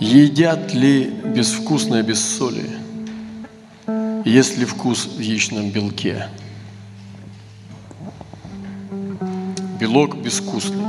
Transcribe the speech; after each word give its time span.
Едят 0.00 0.74
ли 0.74 1.10
безвкусное 1.24 2.04
без 2.04 2.20
соли? 2.20 2.70
Есть 4.24 4.56
ли 4.56 4.64
вкус 4.64 5.06
в 5.06 5.18
яичном 5.18 5.70
белке? 5.70 6.28
Белок 9.80 10.16
безвкусный. 10.16 10.84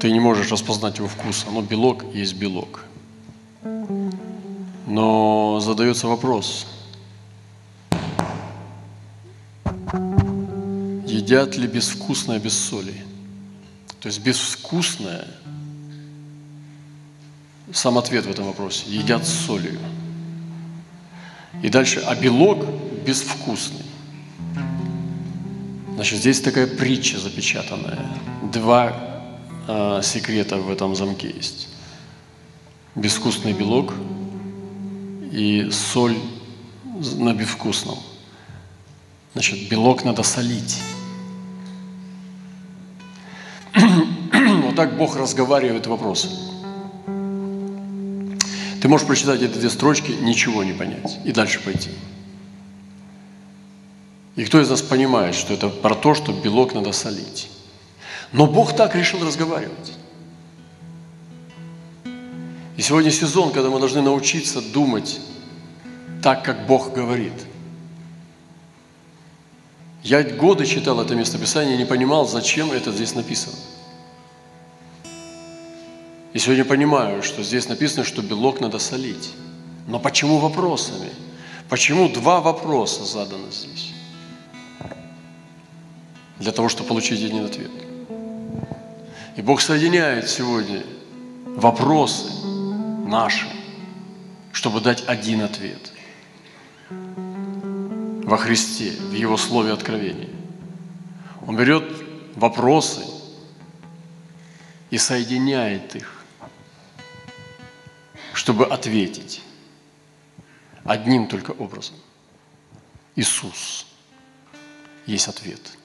Ты 0.00 0.10
не 0.10 0.20
можешь 0.20 0.50
распознать 0.50 0.96
его 0.96 1.08
вкус. 1.08 1.44
Но 1.52 1.60
белок 1.60 2.04
есть 2.14 2.36
белок. 2.36 2.86
Но 4.86 5.60
задается 5.60 6.08
вопрос. 6.08 6.66
Едят 11.06 11.56
ли 11.58 11.66
безвкусное 11.66 12.38
без 12.38 12.58
соли? 12.58 13.04
То 14.04 14.08
есть 14.08 14.20
безвкусное, 14.20 15.26
сам 17.72 17.96
ответ 17.96 18.26
в 18.26 18.30
этом 18.30 18.44
вопросе, 18.44 18.84
едят 18.86 19.26
с 19.26 19.32
солью. 19.32 19.80
И 21.62 21.70
дальше, 21.70 22.00
а 22.06 22.14
белок 22.14 22.66
безвкусный. 23.06 23.86
Значит, 25.94 26.18
здесь 26.18 26.42
такая 26.42 26.66
притча 26.66 27.18
запечатанная. 27.18 28.06
Два 28.52 29.22
э, 29.68 30.00
секрета 30.02 30.58
в 30.58 30.70
этом 30.70 30.94
замке 30.94 31.30
есть. 31.30 31.68
Безвкусный 32.94 33.54
белок 33.54 33.94
и 35.32 35.70
соль 35.70 36.18
на 37.16 37.32
безвкусном. 37.32 37.98
Значит, 39.32 39.66
белок 39.70 40.04
надо 40.04 40.22
солить. 40.22 40.78
Так 44.84 44.98
Бог 44.98 45.16
разговаривает 45.16 45.86
вопросы. 45.86 46.28
Ты 48.82 48.86
можешь 48.86 49.06
прочитать 49.06 49.40
эти 49.40 49.54
две 49.54 49.70
строчки, 49.70 50.12
ничего 50.12 50.62
не 50.62 50.74
понять, 50.74 51.20
и 51.24 51.32
дальше 51.32 51.58
пойти. 51.60 51.88
И 54.36 54.44
кто 54.44 54.60
из 54.60 54.68
нас 54.68 54.82
понимает, 54.82 55.34
что 55.36 55.54
это 55.54 55.70
про 55.70 55.94
то, 55.94 56.12
что 56.12 56.32
белок 56.32 56.74
надо 56.74 56.92
солить? 56.92 57.48
Но 58.32 58.46
Бог 58.46 58.76
так 58.76 58.94
решил 58.94 59.24
разговаривать. 59.24 59.94
И 62.76 62.82
сегодня 62.82 63.10
сезон, 63.10 63.52
когда 63.52 63.70
мы 63.70 63.78
должны 63.78 64.02
научиться 64.02 64.60
думать 64.60 65.18
так, 66.22 66.44
как 66.44 66.66
Бог 66.66 66.92
говорит. 66.92 67.46
Я 70.02 70.22
годы 70.22 70.66
читал 70.66 71.00
это 71.00 71.14
местописание 71.14 71.76
и 71.76 71.78
не 71.78 71.86
понимал, 71.86 72.28
зачем 72.28 72.70
это 72.70 72.92
здесь 72.92 73.14
написано. 73.14 73.56
И 76.34 76.40
сегодня 76.40 76.64
понимаю, 76.64 77.22
что 77.22 77.44
здесь 77.44 77.68
написано, 77.68 78.04
что 78.04 78.20
белок 78.20 78.60
надо 78.60 78.80
солить. 78.80 79.30
Но 79.86 80.00
почему 80.00 80.38
вопросами? 80.38 81.10
Почему 81.68 82.08
два 82.08 82.40
вопроса 82.40 83.04
заданы 83.04 83.52
здесь? 83.52 83.92
Для 86.40 86.50
того, 86.50 86.68
чтобы 86.68 86.88
получить 86.88 87.22
один 87.22 87.44
ответ. 87.44 87.70
И 89.36 89.42
Бог 89.42 89.60
соединяет 89.60 90.28
сегодня 90.28 90.82
вопросы 91.46 92.32
наши, 93.06 93.46
чтобы 94.50 94.80
дать 94.80 95.04
один 95.06 95.42
ответ 95.42 95.92
во 96.90 98.36
Христе, 98.38 98.90
в 98.90 99.12
Его 99.12 99.36
Слове 99.36 99.72
Откровения. 99.72 100.30
Он 101.46 101.56
берет 101.56 101.84
вопросы 102.34 103.02
и 104.90 104.98
соединяет 104.98 105.94
их 105.94 106.23
чтобы 108.44 108.66
ответить 108.66 109.40
одним 110.84 111.28
только 111.28 111.52
образом. 111.52 111.94
Иисус 113.16 113.86
есть 115.06 115.28
ответ. 115.28 115.78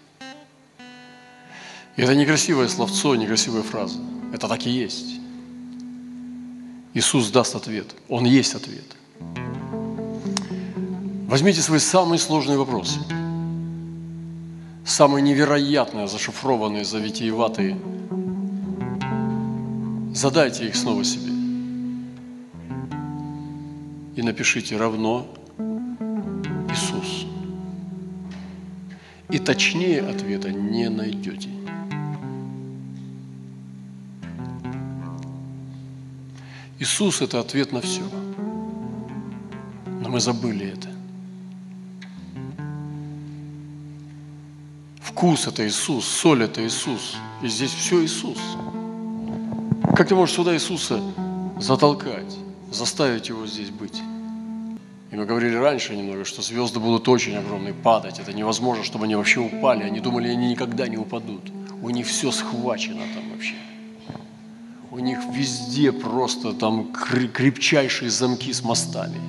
И 1.96 2.02
это 2.02 2.16
некрасивое 2.16 2.68
словцо, 2.68 3.16
некрасивая 3.16 3.62
фраза. 3.62 3.98
Это 4.34 4.50
так 4.50 4.66
и 4.66 4.72
есть. 4.72 5.22
Иисус 6.94 7.30
даст 7.32 7.56
ответ. 7.56 7.96
Он 8.10 8.26
есть 8.26 8.56
ответ. 8.56 8.98
Возьмите 11.30 11.62
свои 11.62 11.80
самые 11.80 12.20
сложные 12.20 12.58
вопросы, 12.58 13.00
самые 14.86 15.22
невероятные, 15.22 16.10
зашифрованные, 16.10 16.84
завитиеватые. 16.84 17.80
Задайте 20.14 20.68
их 20.68 20.76
снова 20.76 21.06
себе 21.06 21.29
и 24.20 24.22
напишите 24.22 24.76
равно 24.76 25.26
Иисус. 26.70 27.26
И 29.30 29.40
точнее 29.40 30.02
ответа 30.02 30.52
не 30.52 30.90
найдете. 30.90 31.48
Иисус– 36.80 37.22
это 37.22 37.40
ответ 37.40 37.72
на 37.72 37.80
все. 37.80 38.02
Но 40.02 40.10
мы 40.10 40.20
забыли 40.20 40.74
это. 40.74 40.90
Вкус– 45.00 45.48
это 45.48 45.66
Иисус, 45.66 46.06
соль– 46.06 46.44
это 46.44 46.62
Иисус. 46.68 47.16
И 47.42 47.48
здесь 47.48 47.72
все 47.72 48.04
Иисус. 48.04 48.40
Как 49.96 50.10
ты 50.10 50.16
можешь 50.16 50.36
сюда 50.36 50.54
Иисуса 50.56 51.02
затолкать, 51.58 52.36
заставить 52.70 53.30
его 53.30 53.48
здесь 53.48 53.70
быть? 53.70 54.02
Мы 55.20 55.26
говорили 55.26 55.56
раньше 55.56 55.98
немного, 55.98 56.24
что 56.24 56.42
звезды 56.42 56.80
будут 56.80 57.10
очень 57.10 57.36
огромные, 57.36 57.74
падать. 57.74 58.20
Это 58.20 58.32
невозможно, 58.32 58.86
чтобы 58.86 59.04
они 59.04 59.16
вообще 59.16 59.42
упали. 59.42 59.84
Они 59.84 60.00
думали, 60.00 60.30
они 60.30 60.48
никогда 60.48 60.88
не 60.88 60.96
упадут. 60.96 61.52
У 61.82 61.90
них 61.90 62.08
все 62.08 62.32
схвачено 62.32 63.02
там 63.14 63.30
вообще. 63.32 63.56
У 64.92 65.00
них 65.00 65.20
везде 65.34 65.92
просто 65.92 66.54
там 66.54 66.94
крепчайшие 66.94 68.10
замки 68.10 68.54
с 68.54 68.64
мостами. 68.64 69.20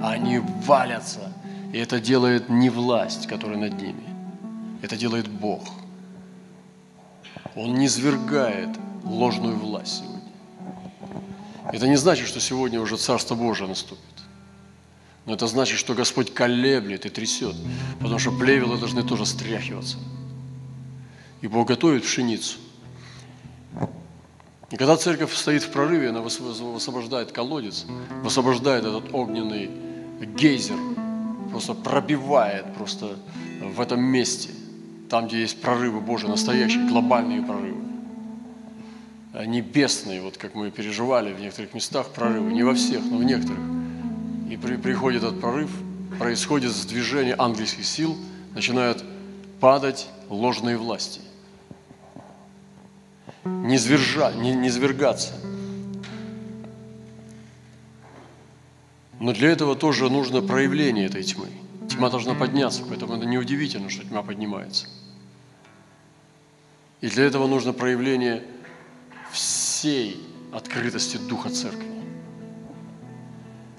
Они 0.00 0.38
валятся. 0.38 1.32
И 1.72 1.78
это 1.78 1.98
делает 1.98 2.48
не 2.48 2.70
власть, 2.70 3.26
которая 3.26 3.58
над 3.58 3.82
ними. 3.82 4.04
Это 4.82 4.96
делает 4.96 5.28
Бог. 5.28 5.64
Он 7.56 7.74
не 7.74 7.88
свергает 7.88 8.68
ложную 9.02 9.56
власть 9.56 9.98
сегодня. 9.98 10.20
Это 11.72 11.88
не 11.88 11.96
значит, 11.96 12.28
что 12.28 12.38
сегодня 12.38 12.80
уже 12.80 12.96
Царство 12.96 13.34
Божие 13.34 13.66
наступит. 13.66 14.13
Но 15.26 15.32
это 15.32 15.46
значит, 15.46 15.78
что 15.78 15.94
Господь 15.94 16.34
колеблет 16.34 17.06
и 17.06 17.08
трясет, 17.08 17.54
потому 17.98 18.18
что 18.18 18.30
плевелы 18.30 18.76
должны 18.76 19.02
тоже 19.02 19.24
стряхиваться. 19.24 19.96
И 21.40 21.48
Бог 21.48 21.68
готовит 21.68 22.04
пшеницу. 22.04 22.58
И 24.70 24.76
когда 24.76 24.96
церковь 24.96 25.34
стоит 25.34 25.62
в 25.62 25.70
прорыве, 25.70 26.10
она 26.10 26.20
высвобождает 26.20 27.32
колодец, 27.32 27.86
высвобождает 28.22 28.84
этот 28.84 29.14
огненный 29.14 29.70
гейзер, 30.20 30.78
просто 31.50 31.74
пробивает 31.74 32.74
просто 32.74 33.16
в 33.62 33.80
этом 33.80 34.02
месте, 34.02 34.50
там, 35.08 35.26
где 35.26 35.40
есть 35.40 35.60
прорывы 35.60 36.00
Божьи, 36.00 36.26
настоящие, 36.26 36.88
глобальные 36.88 37.42
прорывы. 37.42 37.82
Небесные, 39.46 40.20
вот 40.20 40.36
как 40.36 40.54
мы 40.54 40.70
переживали 40.70 41.32
в 41.32 41.40
некоторых 41.40 41.74
местах 41.74 42.08
прорывы, 42.10 42.52
не 42.52 42.62
во 42.62 42.74
всех, 42.74 43.02
но 43.04 43.18
в 43.18 43.24
некоторых 43.24 43.73
и 44.54 44.56
при, 44.56 44.76
приходит 44.76 45.24
этот 45.24 45.40
прорыв, 45.40 45.68
происходит 46.16 46.70
сдвижение 46.70 47.34
ангельских 47.36 47.84
сил, 47.84 48.16
начинают 48.54 49.04
падать 49.58 50.08
ложные 50.28 50.76
власти. 50.76 51.20
Не, 53.44 53.76
звержа, 53.78 54.32
не, 54.32 54.54
не 54.54 54.70
звергаться. 54.70 55.32
Но 59.18 59.32
для 59.32 59.50
этого 59.50 59.74
тоже 59.74 60.08
нужно 60.08 60.40
проявление 60.40 61.06
этой 61.06 61.24
тьмы. 61.24 61.48
Тьма 61.90 62.08
должна 62.08 62.34
подняться, 62.34 62.84
поэтому 62.88 63.16
это 63.16 63.26
неудивительно, 63.26 63.90
что 63.90 64.04
тьма 64.06 64.22
поднимается. 64.22 64.86
И 67.00 67.08
для 67.08 67.24
этого 67.24 67.48
нужно 67.48 67.72
проявление 67.72 68.44
всей 69.32 70.24
открытости 70.52 71.16
Духа 71.16 71.50
Церкви. 71.50 71.93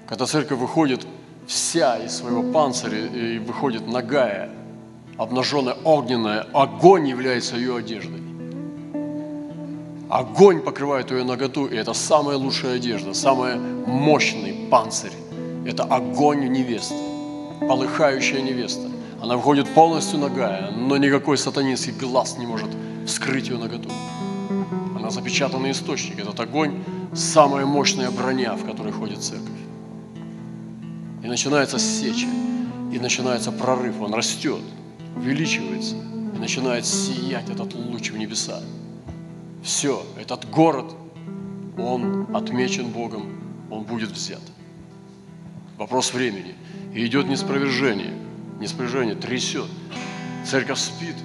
Когда 0.08 0.26
церковь 0.26 0.58
выходит 0.58 1.06
вся 1.46 1.98
из 1.98 2.16
своего 2.16 2.42
панциря 2.52 3.06
и 3.06 3.38
выходит 3.38 3.86
нагая, 3.88 4.50
обнаженная, 5.16 5.76
огненная, 5.84 6.46
огонь 6.52 7.08
является 7.08 7.56
ее 7.56 7.76
одеждой. 7.76 8.20
Огонь 10.08 10.60
покрывает 10.60 11.10
ее 11.10 11.24
наготу, 11.24 11.66
и 11.66 11.74
это 11.74 11.92
самая 11.92 12.36
лучшая 12.36 12.76
одежда, 12.76 13.14
самый 13.14 13.56
мощный 13.56 14.68
панцирь. 14.70 15.12
Это 15.66 15.82
огонь 15.82 16.48
невесты, 16.48 16.94
полыхающая 17.60 18.40
невеста. 18.40 18.88
Она 19.20 19.36
выходит 19.36 19.68
полностью 19.68 20.20
нагая, 20.20 20.70
но 20.70 20.96
никакой 20.96 21.36
сатанинский 21.36 21.92
глаз 21.92 22.38
не 22.38 22.46
может 22.46 22.68
скрыть 23.08 23.48
ее 23.48 23.58
наготу. 23.58 23.90
Она 24.94 25.06
она 25.06 25.10
запечатанный 25.12 25.70
источник. 25.70 26.18
Этот 26.18 26.40
огонь– 26.40 26.82
самая 27.14 27.64
мощная 27.64 28.10
броня, 28.10 28.56
в 28.56 28.64
которой 28.64 28.92
ходит 28.92 29.22
церковь. 29.22 29.65
И 31.26 31.28
начинается 31.28 31.76
сеча, 31.80 32.28
и 32.92 33.00
начинается 33.00 33.50
прорыв, 33.50 34.00
он 34.00 34.14
растет, 34.14 34.60
увеличивается, 35.16 35.96
и 35.96 36.38
начинает 36.38 36.86
сиять 36.86 37.50
этот 37.50 37.74
луч 37.74 38.12
в 38.12 38.16
небеса. 38.16 38.60
Все, 39.60 40.06
этот 40.20 40.48
город, 40.48 40.94
он 41.76 42.28
отмечен 42.32 42.90
Богом, 42.90 43.40
он 43.72 43.82
будет 43.82 44.12
взят. 44.12 44.40
Вопрос 45.76 46.14
времени. 46.14 46.54
И 46.94 47.04
идет 47.04 47.26
неспровержение. 47.26 48.14
Неспровержение 48.60 49.16
трясет. 49.16 49.66
Церковь 50.48 50.78
спит, 50.78 51.16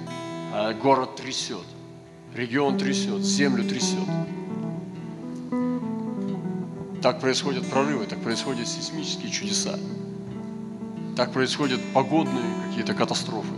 а 0.52 0.72
город 0.74 1.14
трясет. 1.14 1.62
Регион 2.34 2.76
трясет, 2.76 3.22
землю 3.22 3.62
трясет. 3.62 4.08
Так 7.02 7.18
происходят 7.18 7.68
прорывы, 7.68 8.06
так 8.06 8.20
происходят 8.20 8.68
сейсмические 8.68 9.30
чудеса. 9.32 9.76
Так 11.16 11.32
происходят 11.32 11.80
погодные 11.92 12.44
какие-то 12.68 12.94
катастрофы. 12.94 13.52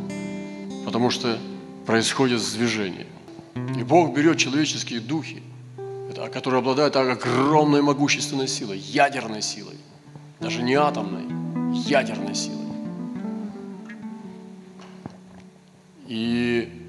Потому 0.87 1.11
что 1.11 1.39
происходит 1.85 2.41
сдвижение. 2.41 3.07
И 3.79 3.83
Бог 3.83 4.17
берет 4.17 4.39
человеческие 4.39 5.01
духи, 5.01 5.43
которые 6.33 6.61
обладают 6.61 6.97
огромной 6.97 7.83
могущественной 7.83 8.49
силой, 8.49 8.79
ядерной 8.79 9.43
силой, 9.43 9.77
даже 10.41 10.63
не 10.63 10.75
атомной, 10.75 11.27
ядерной 11.87 12.35
силой. 12.35 12.65
И 16.07 16.83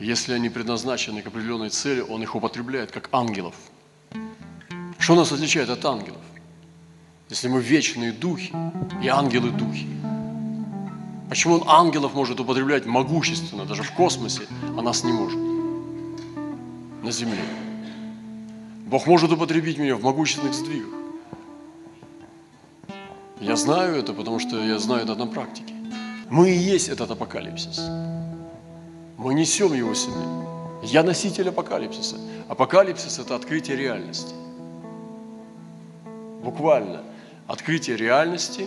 если 0.00 0.32
они 0.32 0.48
предназначены 0.48 1.20
к 1.20 1.26
определенной 1.26 1.68
цели, 1.68 2.00
Он 2.00 2.22
их 2.22 2.34
употребляет 2.34 2.90
как 2.90 3.10
ангелов. 3.12 3.54
Что 5.10 5.16
нас 5.16 5.32
отличает 5.32 5.68
от 5.70 5.84
ангелов? 5.84 6.20
Если 7.30 7.48
мы 7.48 7.60
вечные 7.60 8.12
духи 8.12 8.52
и 9.02 9.08
ангелы-духи. 9.08 9.88
Почему 11.28 11.54
Он 11.56 11.64
ангелов 11.66 12.14
может 12.14 12.38
употреблять 12.38 12.86
могущественно, 12.86 13.64
даже 13.64 13.82
в 13.82 13.90
космосе, 13.90 14.42
а 14.78 14.82
нас 14.82 15.02
не 15.02 15.12
может? 15.12 15.40
На 17.02 17.10
земле. 17.10 17.42
Бог 18.86 19.08
может 19.08 19.32
употребить 19.32 19.78
меня 19.78 19.96
в 19.96 20.02
могущественных 20.04 20.54
сдвигах. 20.54 20.94
Я 23.40 23.56
знаю 23.56 23.96
это, 23.96 24.12
потому 24.12 24.38
что 24.38 24.62
я 24.62 24.78
знаю 24.78 25.02
это 25.02 25.16
на 25.16 25.26
практике. 25.26 25.74
Мы 26.28 26.50
и 26.50 26.56
есть 26.56 26.88
этот 26.88 27.10
апокалипсис. 27.10 27.80
Мы 29.18 29.34
несем 29.34 29.72
его 29.72 29.90
в 29.90 29.98
себе. 29.98 30.22
Я 30.84 31.02
носитель 31.02 31.48
апокалипсиса. 31.48 32.16
Апокалипсис– 32.48 33.18
это 33.18 33.34
открытие 33.34 33.76
реальности. 33.76 34.34
Буквально. 36.42 37.02
Открытие 37.46 37.96
реальности, 37.96 38.66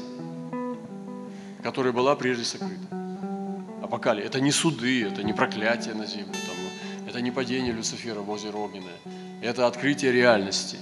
которая 1.63 1.93
была 1.93 2.15
прежде 2.15 2.43
сокрыта. 2.43 2.85
Апокалипсис– 3.81 4.29
это 4.29 4.41
не 4.41 4.51
суды, 4.51 5.05
это 5.05 5.23
не 5.23 5.33
проклятие 5.33 5.93
на 5.93 6.05
землю, 6.05 6.33
там, 6.33 7.07
это 7.07 7.21
не 7.21 7.31
падение 7.31 7.73
Люцифера 7.73 8.19
в 8.19 8.29
озеро 8.29 8.57
Огненное. 8.57 8.97
Это 9.41 9.67
открытие 9.67 10.11
реальности. 10.11 10.77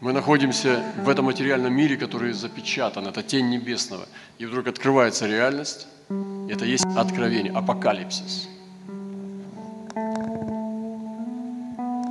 Мы 0.00 0.12
находимся 0.12 0.82
в 1.04 1.08
этом 1.08 1.24
материальном 1.24 1.72
мире, 1.72 1.96
который 1.96 2.32
запечатан, 2.32 3.06
это 3.06 3.22
тень 3.22 3.48
небесного. 3.48 4.06
И 4.38 4.46
вдруг 4.46 4.68
открывается 4.68 5.26
реальность, 5.26 5.88
это 6.48 6.64
есть 6.64 6.84
откровение, 6.96 7.52
апокалипсис. 7.52 8.48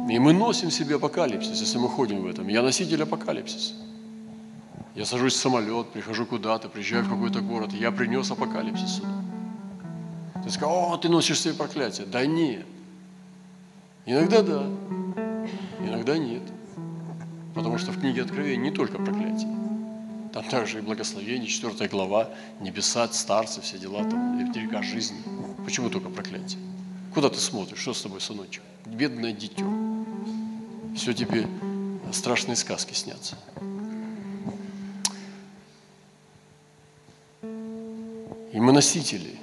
И 0.10 0.20
мы 0.20 0.34
носим 0.34 0.70
в 0.70 0.74
себе 0.74 0.96
апокалипсис, 0.96 1.60
если 1.60 1.78
мы 1.78 1.90
ходим 1.90 2.22
в 2.22 2.28
этом. 2.28 2.48
Я 2.48 2.62
носитель 2.62 3.04
апокалипсиса. 3.04 3.74
Я 4.96 5.06
сажусь 5.06 5.34
в 5.34 5.38
самолет, 5.38 5.90
прихожу 5.90 6.26
куда-то, 6.26 6.70
приезжаю 6.70 7.04
в 7.04 7.10
какой-то 7.10 7.42
город, 7.42 7.74
я 7.74 7.92
принес 7.92 8.32
апокалипсис 8.32 8.98
сюда. 8.98 9.24
Ты 10.44 10.50
сказал, 10.50 10.94
о, 10.94 10.98
ты 10.98 11.10
носишь 11.10 11.42
себе 11.42 11.54
проклятие. 11.54 12.08
Да 12.08 12.26
нет. 12.26 12.66
Иногда 14.06 14.42
да, 14.42 14.66
иногда 15.82 16.18
нет. 16.18 16.44
Потому 17.54 17.78
что 17.78 17.92
в 17.92 18.00
книге 18.00 18.22
Откровения 18.22 18.70
не 18.70 18.72
только 18.72 18.98
проклятие. 18.98 19.50
Там 20.32 20.44
также 20.46 20.80
и 20.80 20.82
благословение, 20.82 21.48
4 21.48 21.90
глава, 21.90 22.30
небеса, 22.62 23.08
старцы, 23.10 23.60
все 23.62 23.78
дела, 23.78 24.04
там, 24.06 24.40
и 24.40 24.60
река 24.60 24.82
жизни. 24.82 25.18
Почему 25.66 25.90
только 25.90 26.10
проклятие? 26.10 26.60
Куда 27.18 27.30
ты 27.32 27.40
смотришь? 27.40 27.80
Что 27.80 27.96
с 27.96 28.04
тобой, 28.04 28.22
сыночек? 28.22 28.62
Бедное 28.86 29.32
дитё. 29.32 29.66
Все 30.96 31.14
тебе 31.14 31.48
страшные 32.12 32.56
сказки 32.56 32.94
снятся. 32.94 33.36
И 37.42 38.60
мы 38.60 38.72
носители 38.72 39.36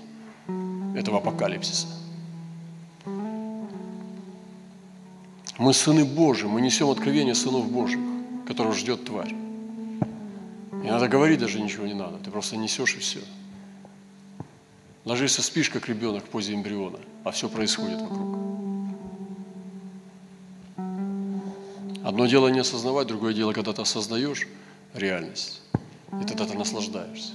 этого 0.95 1.19
апокалипсиса. 1.19 1.89
Мы 5.59 5.75
сыны 5.75 6.05
Божьи, 6.05 6.47
мы 6.47 6.61
несем 6.61 6.91
откровение 6.91 7.35
сынов 7.35 7.69
Божьих, 7.73 7.99
которого 8.47 8.73
ждет 8.73 9.05
тварь. 9.05 9.33
Не 9.33 10.93
надо 10.93 11.09
говорить 11.09 11.41
даже 11.41 11.61
ничего 11.61 11.89
не 11.89 11.95
надо, 11.95 12.19
ты 12.19 12.31
просто 12.31 12.57
несешь 12.57 12.95
и 12.95 13.01
все. 13.01 13.19
Ложишься, 15.05 15.43
спишь, 15.43 15.69
как 15.69 15.89
ребенок 15.89 16.25
в 16.25 16.29
позе 16.29 16.55
эмбриона, 16.55 16.99
а 17.25 17.31
все 17.31 17.49
происходит 17.49 18.01
вокруг. 18.01 18.39
Одно 22.03 22.27
дело 22.27 22.49
не 22.49 22.61
осознавать, 22.61 23.07
другое 23.07 23.35
дело, 23.35 23.53
когда 23.53 23.73
ты 23.73 23.83
осознаешь 23.83 24.47
реальность, 24.95 25.61
и 26.21 26.25
тогда 26.25 26.47
ты 26.47 26.57
наслаждаешься. 26.57 27.33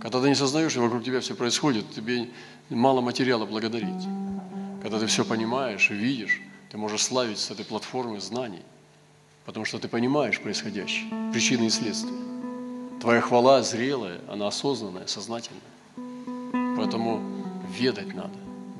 Когда 0.00 0.20
ты 0.20 0.26
не 0.26 0.32
осознаешь, 0.32 0.74
и 0.76 0.78
вокруг 0.78 1.04
тебя 1.04 1.20
все 1.20 1.34
происходит, 1.34 1.90
тебе 1.92 2.28
мало 2.68 3.00
материала 3.00 3.46
благодарить. 3.46 4.04
Когда 4.82 4.98
ты 4.98 5.06
все 5.06 5.24
понимаешь 5.24 5.90
и 5.90 5.94
видишь, 5.94 6.40
ты 6.70 6.78
можешь 6.78 7.02
славить 7.02 7.38
с 7.38 7.50
этой 7.50 7.64
платформы 7.64 8.20
знаний, 8.20 8.62
потому 9.44 9.64
что 9.64 9.78
ты 9.78 9.88
понимаешь 9.88 10.40
происходящее, 10.40 11.08
причины 11.32 11.66
и 11.66 11.70
следствия. 11.70 12.14
Твоя 13.00 13.20
хвала 13.20 13.62
зрелая, 13.62 14.20
она 14.28 14.46
осознанная, 14.46 15.06
сознательная. 15.06 15.62
Поэтому 16.80 17.20
ведать 17.78 18.14
надо. 18.14 18.38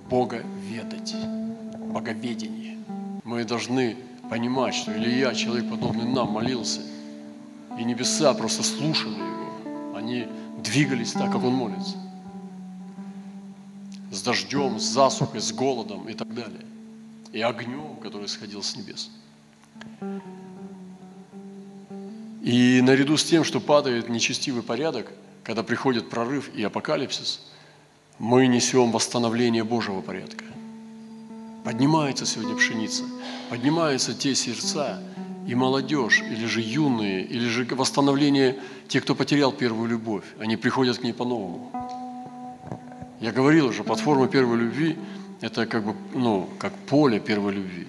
Бога 0.08 0.42
ведать. 0.66 1.14
Боговедение. 1.92 2.78
Мы 3.24 3.44
должны 3.44 3.94
понимать, 4.30 4.74
что 4.74 4.96
Илья, 4.96 5.34
человек 5.34 5.68
подобный 5.68 6.06
нам, 6.06 6.30
молился. 6.30 6.80
И 7.78 7.84
небеса 7.84 8.32
просто 8.32 8.62
слушали 8.62 9.16
его. 9.16 9.96
Они 9.98 10.26
двигались 10.64 11.12
так, 11.12 11.30
как 11.30 11.44
он 11.44 11.52
молится. 11.52 11.98
С 14.10 14.22
дождем, 14.22 14.80
с 14.80 14.84
засухой, 14.84 15.42
с 15.42 15.52
голодом 15.52 16.08
и 16.08 16.14
так 16.14 16.34
далее. 16.34 16.64
И 17.34 17.42
огнем, 17.42 17.96
который 18.02 18.28
сходил 18.28 18.62
с 18.62 18.76
небес. 18.76 19.10
И 22.40 22.80
наряду 22.80 23.18
с 23.18 23.24
тем, 23.24 23.44
что 23.44 23.60
падает 23.60 24.08
нечестивый 24.08 24.62
порядок, 24.62 25.12
когда 25.44 25.62
приходит 25.62 26.08
прорыв 26.08 26.50
и 26.54 26.62
апокалипсис, 26.62 27.50
мы 28.20 28.46
несем 28.46 28.92
восстановление 28.92 29.64
Божьего 29.64 30.02
порядка. 30.02 30.44
Поднимается 31.64 32.26
сегодня 32.26 32.54
пшеница, 32.54 33.02
поднимаются 33.48 34.14
те 34.14 34.34
сердца, 34.34 35.02
и 35.46 35.54
молодежь, 35.54 36.22
или 36.22 36.46
же 36.46 36.60
юные, 36.60 37.24
или 37.24 37.48
же 37.48 37.66
восстановление 37.70 38.58
тех, 38.88 39.02
кто 39.02 39.14
потерял 39.14 39.52
первую 39.52 39.88
любовь. 39.88 40.22
Они 40.38 40.56
приходят 40.56 40.98
к 40.98 41.02
ней 41.02 41.12
по-новому. 41.12 41.72
Я 43.20 43.32
говорил 43.32 43.66
уже, 43.66 43.82
платформа 43.82 44.28
первой 44.28 44.58
любви– 44.58 44.96
это 45.40 45.66
как 45.66 45.84
бы, 45.84 45.94
ну, 46.14 46.48
как 46.58 46.74
поле 46.74 47.18
первой 47.18 47.54
любви. 47.54 47.88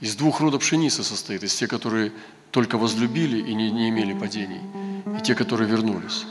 Из 0.00 0.16
двух 0.16 0.40
родов 0.40 0.62
пшеницы 0.62 1.04
состоит, 1.04 1.42
из 1.42 1.54
тех, 1.54 1.68
которые 1.68 2.12
только 2.50 2.78
возлюбили 2.78 3.38
и 3.38 3.54
не, 3.54 3.70
не 3.70 3.90
имели 3.90 4.14
падений, 4.14 4.60
и 5.18 5.22
те, 5.22 5.34
которые 5.34 5.68
вернулись. 5.68 6.24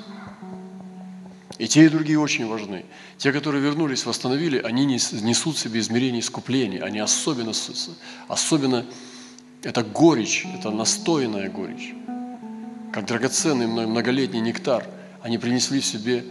И 1.58 1.68
те, 1.68 1.86
и 1.86 1.90
другие 1.90 2.20
очень 2.20 2.48
важны. 2.48 2.86
Те, 3.18 3.32
которые 3.32 3.64
вернулись, 3.64 4.06
восстановили, 4.06 4.60
они 4.60 4.86
несут 4.86 5.56
в 5.56 5.60
себе 5.60 5.80
измерение 5.80 6.22
искупления. 6.22 6.84
Они 6.84 7.00
особенно, 7.00 7.52
особенно 8.28 8.86
это 9.64 9.84
горечь, 9.84 10.46
это 10.58 10.70
настоянная 10.70 11.50
горечь. 11.50 11.94
Как 12.94 13.06
драгоценный 13.06 13.68
многолетний 13.68 14.40
нектар, 14.40 14.86
они 15.22 15.38
принесли 15.38 15.80
в 15.80 15.86
себе 15.86 16.24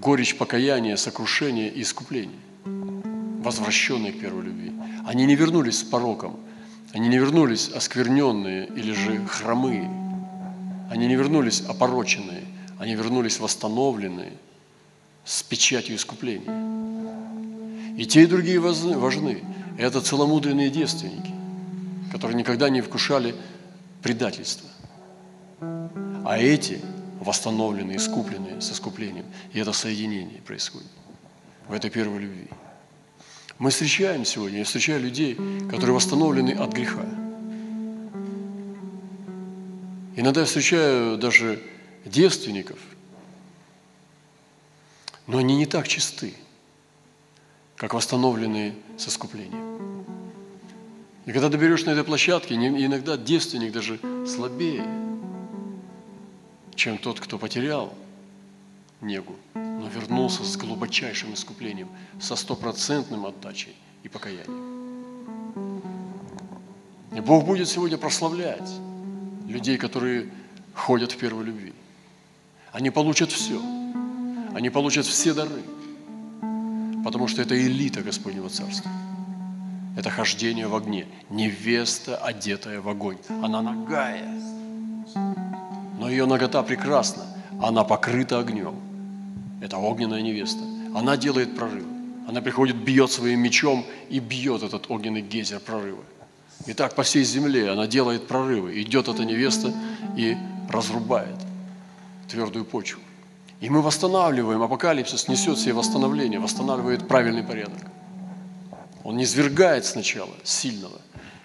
горечь 0.00 0.36
покаяния, 0.36 0.96
сокрушения 0.96 1.68
и 1.68 1.82
искупления, 1.82 2.38
возвращенные 2.64 4.12
к 4.12 4.20
первой 4.20 4.44
любви. 4.44 4.72
Они 5.04 5.26
не 5.26 5.34
вернулись 5.34 5.80
с 5.80 5.82
пороком, 5.82 6.38
они 6.92 7.08
не 7.08 7.18
вернулись 7.18 7.68
оскверненные 7.68 8.66
или 8.68 8.92
же 8.92 9.26
хромые. 9.26 9.90
Они 10.90 11.08
не 11.08 11.16
вернулись 11.16 11.60
опороченные. 11.62 12.43
Они 12.78 12.94
вернулись 12.94 13.38
восстановленные 13.40 14.32
с 15.24 15.42
печатью 15.42 15.96
искупления. 15.96 16.50
И 17.96 18.06
те, 18.06 18.22
и 18.22 18.26
другие 18.26 18.60
важны. 18.60 19.44
Это 19.78 20.00
целомудренные 20.00 20.70
девственники, 20.70 21.32
которые 22.12 22.36
никогда 22.36 22.68
не 22.68 22.80
вкушали 22.80 23.34
предательства. 24.02 24.68
А 25.60 26.38
эти 26.38 26.80
восстановленные, 27.20 27.96
искупленные 27.96 28.60
с 28.60 28.70
искуплением. 28.70 29.24
И 29.52 29.58
это 29.58 29.72
соединение 29.72 30.40
происходит 30.42 30.88
в 31.68 31.72
этой 31.72 31.90
первой 31.90 32.20
любви. 32.20 32.48
Мы 33.58 33.70
встречаем 33.70 34.24
сегодня, 34.24 34.58
я 34.58 34.64
встречаю 34.64 35.00
людей, 35.00 35.38
которые 35.70 35.94
восстановлены 35.94 36.50
от 36.50 36.72
греха. 36.72 37.04
Иногда 40.16 40.40
я 40.40 40.46
встречаю 40.46 41.16
даже 41.16 41.62
девственников, 42.04 42.78
но 45.26 45.38
они 45.38 45.56
не 45.56 45.66
так 45.66 45.88
чисты, 45.88 46.34
как 47.76 47.94
восстановленные 47.94 48.74
с 48.98 49.08
искуплением. 49.08 50.04
И 51.26 51.32
когда 51.32 51.48
ты 51.48 51.56
берешь 51.56 51.84
на 51.84 51.90
этой 51.90 52.04
площадке, 52.04 52.54
иногда 52.54 53.16
девственник 53.16 53.72
даже 53.72 53.98
слабее, 54.26 54.84
чем 56.74 56.98
тот, 56.98 57.20
кто 57.20 57.38
потерял 57.38 57.94
негу, 59.00 59.36
но 59.54 59.88
вернулся 59.88 60.44
с 60.44 60.56
глубочайшим 60.56 61.32
искуплением, 61.32 61.88
со 62.20 62.36
стопроцентным 62.36 63.24
отдачей 63.24 63.74
и 64.02 64.08
покаянием. 64.08 64.74
И 67.14 67.20
Бог 67.20 67.44
будет 67.46 67.68
сегодня 67.68 67.96
прославлять 67.96 68.68
людей, 69.46 69.78
которые 69.78 70.30
ходят 70.74 71.12
в 71.12 71.16
первой 71.16 71.44
любви. 71.44 71.72
Они 72.74 72.90
получат 72.90 73.30
все. 73.30 73.62
Они 74.52 74.68
получат 74.68 75.06
все 75.06 75.32
дары. 75.32 75.62
Потому 77.04 77.28
что 77.28 77.40
это 77.40 77.56
элита 77.56 78.02
Господнего 78.02 78.48
Царства. 78.48 78.90
Это 79.96 80.10
хождение 80.10 80.66
в 80.66 80.74
огне. 80.74 81.06
Невеста, 81.30 82.16
одетая 82.16 82.80
в 82.80 82.88
огонь. 82.88 83.18
Она 83.28 83.62
нагая. 83.62 84.28
Но 86.00 86.10
ее 86.10 86.26
нагота 86.26 86.64
прекрасна. 86.64 87.22
Она 87.62 87.84
покрыта 87.84 88.40
огнем. 88.40 88.74
Это 89.60 89.76
огненная 89.76 90.22
невеста. 90.22 90.64
Она 90.96 91.16
делает 91.16 91.54
прорывы. 91.54 91.86
Она 92.26 92.40
приходит, 92.40 92.74
бьет 92.74 93.12
своим 93.12 93.38
мечом 93.38 93.86
и 94.10 94.18
бьет 94.18 94.64
этот 94.64 94.90
огненный 94.90 95.22
гейзер 95.22 95.60
прорыва. 95.60 96.02
И 96.66 96.72
так 96.72 96.96
по 96.96 97.04
всей 97.04 97.22
земле 97.22 97.70
она 97.70 97.86
делает 97.86 98.26
прорывы. 98.26 98.82
Идет 98.82 99.06
эта 99.06 99.24
невеста 99.24 99.72
и 100.16 100.36
разрубает 100.68 101.43
твердую 102.26 102.64
почву. 102.64 103.00
И 103.60 103.70
мы 103.70 103.80
восстанавливаем. 103.82 104.62
Апокалипсис 104.62 105.28
несет 105.28 105.58
себе 105.58 105.74
восстановление, 105.74 106.38
восстанавливает 106.38 107.08
правильный 107.08 107.42
порядок. 107.42 107.80
Он 109.04 109.16
не 109.16 109.26
свергает 109.26 109.84
сначала 109.84 110.34
сильного. 110.42 111.00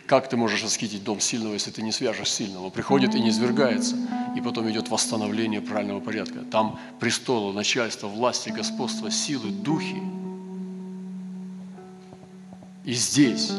Как 0.08 0.28
ты 0.28 0.38
можешь 0.38 0.64
восхитить 0.64 1.04
дом 1.04 1.20
сильного, 1.20 1.54
если 1.54 1.70
ты 1.70 1.82
не 1.82 1.92
свяжешь 1.92 2.32
сильного? 2.32 2.70
Приходит 2.72 3.14
и 3.14 3.22
не 3.22 3.32
свергается. 3.32 3.96
И 4.36 4.42
потом 4.42 4.70
идет 4.70 4.90
восстановление 4.90 5.62
правильного 5.62 6.00
порядка. 6.00 6.40
Там 6.40 6.80
престолы, 7.00 7.54
начальство, 7.54 8.08
власти, 8.08 8.50
господство, 8.50 9.12
силы, 9.12 9.52
духи. 9.52 10.02
И 12.86 12.94
здесь 12.94 13.52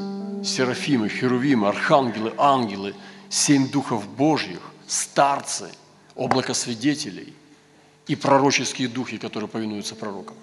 серафимы, 0.43 1.09
херувимы, 1.09 1.69
архангелы, 1.69 2.33
ангелы, 2.37 2.95
семь 3.29 3.71
духов 3.71 4.09
Божьих, 4.09 4.73
старцы, 4.89 5.69
облако 6.15 6.55
свидетелей 6.55 7.35
и 8.07 8.17
пророческие 8.17 8.89
духи, 8.89 9.19
которые 9.19 9.49
повинуются 9.49 9.95
пророкам. 9.95 10.37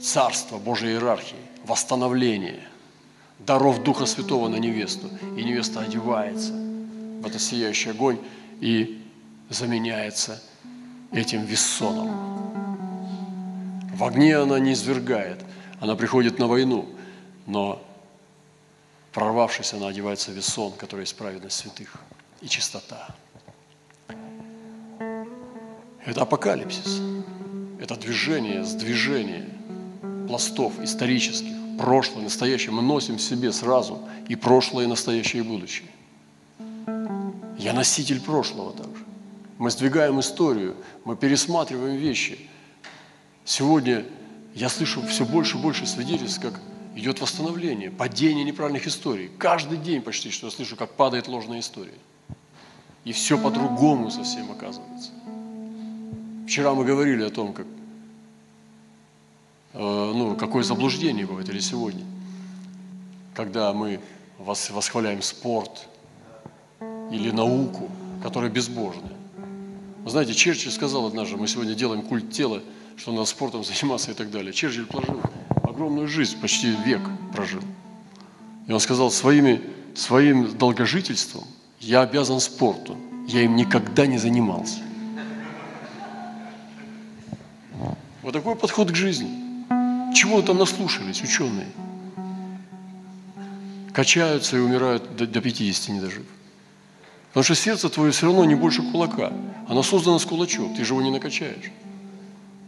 Царство 0.00 0.58
Божьей 0.58 0.92
иерархии, 0.92 1.36
восстановление 1.64 2.66
даров 3.38 3.82
Духа 3.82 4.06
Святого 4.06 4.48
на 4.48 4.56
невесту. 4.56 5.08
И 5.36 5.42
невеста 5.42 5.80
одевается 5.80 6.52
в 6.52 7.26
этот 7.26 7.40
сияющий 7.40 7.90
огонь 7.90 8.18
и 8.60 9.02
заменяется 9.50 10.42
этим 11.12 11.44
вессоном. 11.44 12.10
В 13.94 14.04
огне 14.04 14.36
она 14.36 14.58
не 14.58 14.72
извергает, 14.72 15.44
она 15.80 15.96
приходит 15.96 16.38
на 16.38 16.46
войну– 16.46 16.88
но 17.50 17.82
прорвавшись, 19.12 19.74
она 19.74 19.88
одевается 19.88 20.30
в 20.30 20.34
весон, 20.34 20.72
который 20.72 21.00
есть 21.00 21.16
праведность 21.16 21.56
святых 21.56 21.96
и 22.40 22.48
чистота. 22.48 23.08
Это 26.10 26.22
апокалипсис. 26.22 27.00
Это 27.78 27.94
движение, 27.94 28.64
сдвижение 28.64 29.48
пластов 30.26 30.72
исторических, 30.82 31.54
прошлое, 31.78 32.24
настоящее. 32.24 32.72
Мы 32.72 32.82
носим 32.82 33.18
в 33.18 33.22
себе 33.22 33.52
сразу 33.52 34.00
и 34.28 34.34
прошлое, 34.34 34.86
и 34.86 34.88
настоящее, 34.88 35.44
и 35.44 35.46
будущее. 35.46 35.88
Я 37.56 37.72
носитель 37.74 38.20
прошлого 38.20 38.72
также. 38.72 39.04
Мы 39.58 39.70
сдвигаем 39.70 40.18
историю, 40.18 40.74
мы 41.04 41.14
пересматриваем 41.14 41.96
вещи. 41.96 42.40
Сегодня 43.44 44.04
я 44.52 44.68
слышу 44.68 45.06
все 45.06 45.24
больше 45.24 45.58
и 45.58 45.60
больше 45.60 45.86
свидетельств, 45.86 46.40
как 46.40 46.60
идет 46.96 47.20
восстановление, 47.20 47.92
падение 47.92 48.42
неправильных 48.42 48.88
историй. 48.88 49.30
Каждый 49.38 49.78
день 49.78 50.02
почти 50.02 50.32
что 50.32 50.48
я 50.48 50.50
слышу, 50.50 50.74
как 50.74 50.90
падает 50.94 51.28
ложная 51.28 51.60
история. 51.60 51.98
И 53.04 53.12
все 53.12 53.38
по-другому 53.38 54.10
совсем 54.10 54.50
оказывается. 54.50 55.12
Вчера 56.50 56.74
мы 56.74 56.84
говорили 56.84 57.22
о 57.22 57.30
том, 57.30 57.52
как, 57.52 57.64
э, 59.74 59.78
ну, 59.78 60.34
какое 60.34 60.64
заблуждение 60.64 61.24
бывает, 61.24 61.48
или 61.48 61.60
сегодня, 61.60 62.04
когда 63.36 63.72
мы 63.72 64.00
восхваляем 64.36 65.22
спорт 65.22 65.86
или 67.12 67.30
науку, 67.30 67.88
которая 68.20 68.50
безбожная. 68.50 69.12
Вы 70.02 70.10
знаете, 70.10 70.34
Черчилль 70.34 70.72
сказал 70.72 71.06
однажды, 71.06 71.36
мы 71.36 71.46
сегодня 71.46 71.76
делаем 71.76 72.02
культ 72.02 72.32
тела, 72.32 72.64
что 72.96 73.12
надо 73.12 73.26
спортом 73.26 73.62
заниматься 73.62 74.10
и 74.10 74.14
так 74.14 74.32
далее. 74.32 74.52
Черчилль 74.52 74.86
положил 74.86 75.20
огромную 75.62 76.08
жизнь, 76.08 76.36
почти 76.40 76.74
век 76.84 77.02
прожил. 77.32 77.62
И 78.66 78.72
он 78.72 78.80
сказал, 78.80 79.12
своими, 79.12 79.62
своим 79.94 80.58
долгожительством 80.58 81.44
я 81.78 82.00
обязан 82.00 82.40
спорту. 82.40 82.96
Я 83.28 83.42
им 83.42 83.54
никогда 83.54 84.04
не 84.08 84.18
занимался. 84.18 84.80
Вот 88.30 88.34
такой 88.34 88.54
подход 88.54 88.92
к 88.92 88.94
жизни. 88.94 89.28
Чего 90.14 90.40
там 90.40 90.56
наслушались 90.56 91.20
ученые? 91.20 91.66
Качаются 93.92 94.56
и 94.56 94.60
умирают 94.60 95.16
до, 95.16 95.26
до 95.26 95.40
50, 95.40 95.88
не 95.88 96.00
дожив. 96.00 96.26
Потому 97.30 97.42
что 97.42 97.56
сердце 97.56 97.88
твое 97.88 98.12
все 98.12 98.26
равно 98.26 98.44
не 98.44 98.54
больше 98.54 98.82
кулака. 98.82 99.32
Оно 99.68 99.82
создано 99.82 100.20
с 100.20 100.24
кулачок, 100.24 100.76
ты 100.76 100.84
же 100.84 100.94
его 100.94 101.02
не 101.02 101.10
накачаешь 101.10 101.72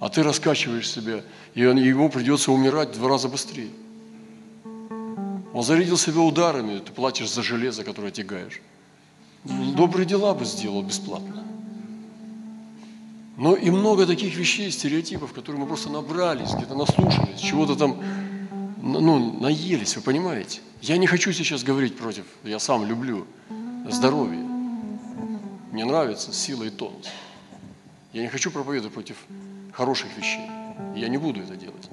а 0.01 0.09
ты 0.09 0.25
раскачиваешь 0.25 0.91
себя, 0.91 1.23
и 1.55 1.61
ему 1.61 2.09
придется 2.09 2.51
умирать 2.51 2.89
в 2.89 2.95
два 2.95 3.11
раза 3.11 3.29
быстрее. 3.29 3.71
Он 4.65 5.63
зарядил 5.63 5.97
себя 5.97 6.23
ударами, 6.23 6.81
ты 6.81 6.91
платишь 6.91 7.31
за 7.31 7.45
железо, 7.45 7.85
которое 7.85 8.11
тягаешь. 8.11 8.61
Добрые 9.45 10.07
дела 10.07 10.35
бы 10.35 10.45
сделал 10.45 10.83
бесплатно. 10.83 11.42
Но 13.37 13.55
и 13.55 13.71
много 13.71 14.07
таких 14.07 14.37
вещей, 14.37 14.71
стереотипов, 14.71 15.33
которые 15.33 15.61
мы 15.61 15.67
просто 15.67 15.91
набрались, 15.91 16.53
где-то 16.53 16.75
наслушались, 16.75 17.41
чего-то 17.41 17.77
там 17.77 18.03
ну, 18.83 19.41
наелись, 19.41 19.97
вы 19.97 20.03
понимаете? 20.03 20.61
Я 20.83 20.97
не 20.99 21.07
хочу 21.07 21.33
сейчас 21.33 21.63
говорить 21.63 21.97
против, 21.97 22.25
я 22.45 22.59
сам 22.59 22.85
люблю 22.85 23.27
здоровье. 23.89 24.41
Мне 25.71 25.85
нравится 25.85 26.33
сила 26.33 26.65
и 26.65 26.71
тонус. 26.71 27.09
Я 28.13 28.23
не 28.23 28.29
хочу 28.29 28.51
проповедовать 28.51 28.93
против 28.93 29.17
хороших 29.73 30.09
вещей. 30.19 30.51
Я 30.95 31.09
не 31.09 31.17
буду 31.17 31.41
это 31.41 31.57
делать. 31.57 31.89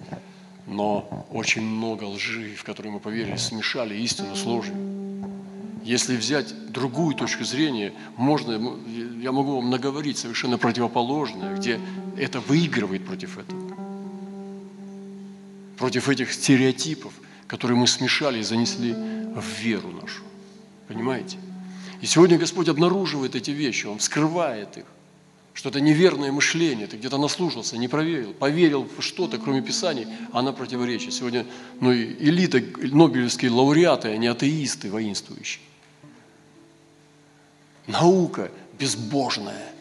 Но 0.67 1.25
очень 1.31 1.61
много 1.61 2.03
лжи, 2.03 2.55
в 2.55 2.63
которые 2.63 2.91
мы 2.91 2.99
поверили, 2.99 3.37
смешали 3.37 3.95
истину 3.95 4.35
с 4.35 4.43
ложью. 4.43 4.98
Если 5.83 6.15
взять 6.15 6.71
другую 6.71 7.15
точку 7.15 7.43
зрения, 7.43 7.93
можно, 8.17 8.77
я 9.21 9.31
могу 9.31 9.55
вам 9.55 9.69
наговорить 9.69 10.17
совершенно 10.17 10.57
противоположное, 10.57 11.55
где 11.55 11.79
это 12.17 12.39
выигрывает 12.39 13.05
против 13.05 13.37
этого. 13.37 13.77
Против 15.77 16.09
этих 16.09 16.33
стереотипов, 16.33 17.13
которые 17.47 17.77
мы 17.77 17.87
смешали 17.87 18.39
и 18.39 18.43
занесли 18.43 18.93
в 18.93 19.43
веру 19.61 19.89
нашу. 19.91 20.23
Понимаете? 20.87 21.37
И 22.01 22.05
сегодня 22.05 22.37
Господь 22.37 22.67
обнаруживает 22.67 23.35
эти 23.35 23.51
вещи, 23.51 23.85
Он 23.85 23.99
скрывает 23.99 24.77
их 24.77 24.85
что 25.59 25.67
это 25.67 25.81
неверное 25.81 26.31
мышление, 26.31 26.87
ты 26.87 26.95
где-то 26.95 27.17
наслушался, 27.17 27.77
не 27.77 27.89
проверил, 27.89 28.33
поверил 28.33 28.87
в 28.97 29.01
что-то, 29.01 29.37
кроме 29.37 29.61
Писаний, 29.61 30.07
а 30.31 30.39
она 30.39 30.53
противоречит. 30.53 31.13
Сегодня 31.13 31.45
ну, 31.81 31.91
элита, 31.93 32.61
нобелевские 32.81 33.51
лауреаты, 33.51 34.07
они 34.07 34.27
атеисты 34.27 34.89
воинствующие. 34.89 35.61
Наука 37.87 38.51
безбожная. 38.79 39.73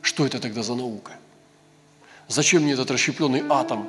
Что 0.00 0.24
это 0.24 0.40
тогда 0.40 0.62
за 0.62 0.74
наука? 0.74 1.12
Зачем 2.26 2.62
мне 2.62 2.72
этот 2.72 2.90
расщепленный 2.90 3.42
атом 3.50 3.86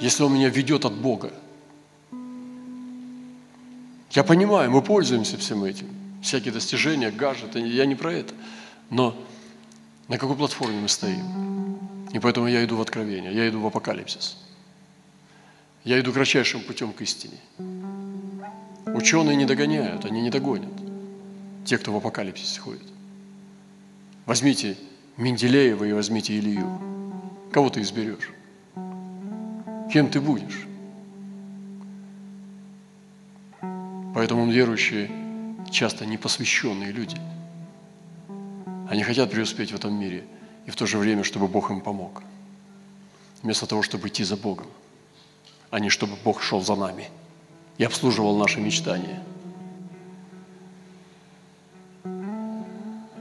если 0.00 0.22
Он 0.22 0.32
меня 0.32 0.48
ведет 0.48 0.86
от 0.86 0.94
Бога. 0.94 1.30
Я 4.12 4.24
понимаю, 4.24 4.70
мы 4.70 4.80
пользуемся 4.80 5.36
всем 5.36 5.62
этим. 5.62 5.88
Всякие 6.22 6.54
достижения, 6.54 7.10
гаджеты, 7.10 7.58
я 7.60 7.84
не 7.84 7.96
про 7.96 8.14
это. 8.14 8.32
Но 8.90 9.16
на 10.08 10.18
какой 10.18 10.36
платформе 10.36 10.80
мы 10.80 10.88
стоим? 10.88 11.78
И 12.12 12.18
поэтому 12.18 12.48
я 12.48 12.64
иду 12.64 12.76
в 12.76 12.80
откровение, 12.80 13.32
я 13.32 13.48
иду 13.48 13.60
в 13.60 13.66
апокалипсис. 13.66 14.36
Я 15.84 15.98
иду 16.00 16.12
кратчайшим 16.12 16.62
путем 16.62 16.92
к 16.92 17.00
истине. 17.00 17.38
Ученые 18.86 19.36
не 19.36 19.46
догоняют, 19.46 20.04
они 20.04 20.20
не 20.20 20.30
догонят. 20.30 20.72
Те, 21.64 21.78
кто 21.78 21.92
в 21.92 21.96
апокалипсис 21.96 22.58
ходит. 22.58 22.82
Возьмите 24.26 24.76
Менделеева 25.16 25.84
и 25.84 25.92
возьмите 25.92 26.36
Илью. 26.38 26.80
Кого 27.52 27.70
ты 27.70 27.80
изберешь? 27.82 28.30
Кем 29.92 30.10
ты 30.10 30.20
будешь? 30.20 30.66
Поэтому 34.14 34.50
верующие 34.50 35.10
часто 35.70 36.04
непосвященные 36.04 36.90
люди. 36.90 37.16
Они 38.90 39.04
хотят 39.04 39.30
преуспеть 39.30 39.70
в 39.70 39.76
этом 39.76 39.94
мире 39.94 40.24
и 40.66 40.70
в 40.72 40.74
то 40.74 40.84
же 40.84 40.98
время, 40.98 41.22
чтобы 41.22 41.46
Бог 41.46 41.70
им 41.70 41.80
помог. 41.80 42.24
Вместо 43.40 43.64
того, 43.68 43.82
чтобы 43.82 44.08
идти 44.08 44.24
за 44.24 44.36
Богом, 44.36 44.66
а 45.70 45.78
не 45.78 45.90
чтобы 45.90 46.16
Бог 46.24 46.42
шел 46.42 46.60
за 46.60 46.74
нами 46.74 47.08
и 47.78 47.84
обслуживал 47.84 48.36
наши 48.36 48.60
мечтания. 48.60 49.22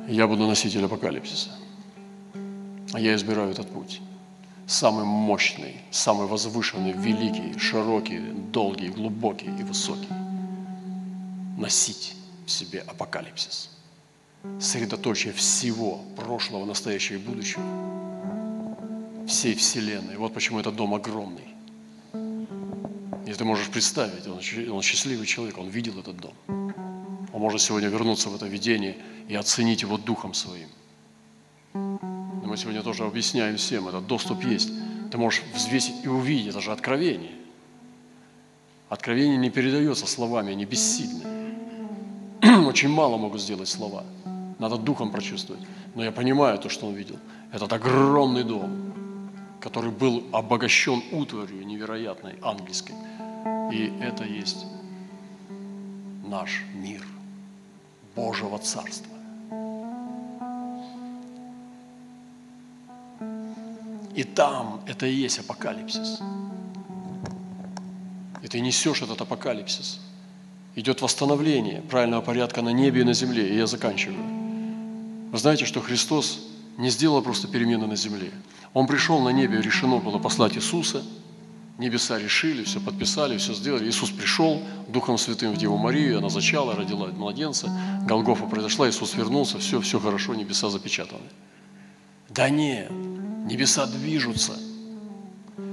Я 0.08 0.28
буду 0.28 0.48
носитель 0.48 0.86
апокалипсиса. 0.86 1.52
А 2.94 3.00
я 3.00 3.14
избираю 3.14 3.52
этот 3.52 3.70
путь. 3.70 4.02
Самый 4.66 5.06
мощный, 5.06 5.82
самый 5.92 6.26
возвышенный, 6.26 6.94
великий, 6.94 7.60
широкий, 7.60 8.18
долгий, 8.52 8.90
глубокий 8.90 9.46
и 9.60 9.64
высокий. 9.64 10.10
Носить 11.60 12.16
в 12.48 12.50
себе 12.50 12.80
апокалипсис. 12.88 13.70
Средоточие 14.60 15.34
всего 15.34 16.02
прошлого, 16.16 16.66
настоящего 16.66 17.16
и 17.16 17.20
будущего. 17.20 17.64
Всей 19.28 19.54
Вселенной. 19.56 20.18
Вот 20.18 20.34
почему 20.34 20.60
этот 20.60 20.76
дом 20.76 20.94
огромный. 20.94 21.48
И 23.26 23.34
ты 23.34 23.44
можешь 23.44 23.70
представить, 23.70 24.28
он, 24.28 24.40
он 24.72 24.82
счастливый 24.82 25.28
человек, 25.28 25.58
он 25.58 25.68
видел 25.70 26.00
этот 26.00 26.18
дом. 26.18 26.34
Он 27.32 27.42
может 27.42 27.62
сегодня 27.62 27.90
вернуться 27.90 28.30
в 28.30 28.36
это 28.36 28.48
видение 28.48 28.98
и 29.28 29.36
оценить 29.36 29.84
его 29.84 29.98
духом 29.98 30.34
своим. 30.34 30.70
Но 31.74 32.42
мы 32.44 32.58
сегодня 32.58 32.82
тоже 32.82 33.04
объясняем 33.04 33.58
всем, 33.58 33.88
этот 33.88 34.08
доступ 34.08 34.44
есть. 34.44 34.72
Ты 35.12 35.18
можешь 35.18 35.44
взвесить 35.54 36.04
и 36.04 36.08
увидеть, 36.08 36.48
это 36.48 36.62
же 36.62 36.72
откровение. 36.72 37.32
Откровение 38.90 39.38
не 39.38 39.52
передается 39.52 40.08
словами, 40.08 40.54
они 40.54 40.66
бессильны. 40.66 41.24
Очень 42.66 42.90
мало 42.90 43.18
могут 43.18 43.42
сделать 43.42 43.70
слова. 43.70 44.04
Надо 44.60 44.78
духом 44.78 45.10
прочувствовать. 45.10 45.64
Но 45.96 46.04
я 46.04 46.12
понимаю 46.12 46.60
то, 46.60 46.70
что 46.70 46.88
он 46.88 46.94
видел. 46.94 47.16
Этот 47.52 47.72
огромный 47.72 48.44
дом, 48.44 48.92
который 49.62 49.90
был 49.90 50.24
обогащен 50.34 51.02
утварью 51.12 51.66
невероятной, 51.66 52.36
ангельской. 52.42 52.96
И 53.72 53.94
это 54.02 54.26
есть 54.26 54.66
наш 56.26 56.64
мир 56.74 57.02
Божьего 58.16 58.60
Царства. 58.60 59.14
И 64.14 64.24
там 64.24 64.82
это 64.86 65.06
и 65.06 65.14
есть 65.14 65.40
апокалипсис. 65.40 66.20
И 68.42 68.48
ты 68.50 68.60
несешь 68.60 69.02
этот 69.02 69.22
апокалипсис. 69.22 70.02
Идет 70.76 71.02
восстановление 71.02 71.82
правильного 71.82 72.22
порядка 72.22 72.62
на 72.62 72.70
небе 72.70 73.02
и 73.02 73.04
на 73.06 73.14
земле. 73.14 73.48
И 73.48 73.56
я 73.56 73.66
заканчиваю. 73.66 74.39
Вы 75.32 75.38
знаете, 75.38 75.66
что 75.66 75.82
Христос 75.82 76.40
не 76.78 76.90
сделал 76.90 77.22
просто 77.22 77.48
перемены 77.48 77.88
на 77.88 77.96
земле. 77.96 78.32
Он 78.74 78.88
пришел 78.88 79.20
на 79.20 79.30
небе, 79.30 79.62
решено 79.62 79.98
было 79.98 80.18
послать 80.18 80.56
Иисуса. 80.56 81.04
Небеса 81.78 82.20
решили, 82.20 82.64
все 82.64 82.80
подписали, 82.80 83.38
все 83.38 83.54
сделали. 83.54 83.88
Иисус 83.88 84.10
пришел 84.10 84.62
Духом 84.88 85.18
Святым 85.18 85.54
в 85.54 85.58
Деву 85.58 85.78
Марию, 85.78 86.18
она 86.18 86.30
зачала, 86.30 86.76
родила 86.76 87.08
младенца. 87.08 87.70
Голгофа 88.06 88.46
произошла, 88.46 88.90
Иисус 88.90 89.14
вернулся, 89.16 89.60
все, 89.60 89.80
все 89.80 90.00
хорошо, 90.00 90.36
небеса 90.36 90.70
запечатаны. 90.70 91.22
Да 92.30 92.50
нет, 92.50 92.92
Небеса 92.92 93.86
движутся. 93.88 94.54